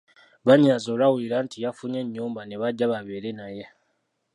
Bannyinaze 0.45 0.87
olwawulira 0.93 1.37
nti 1.45 1.57
yafunye 1.65 1.97
ennyumba 2.03 2.41
ne 2.45 2.55
bajja 2.61 2.85
babeere 2.91 3.29
naye! 3.39 3.65